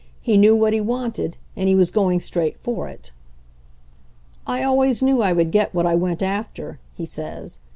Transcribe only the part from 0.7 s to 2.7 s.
he wanted, and he was going straight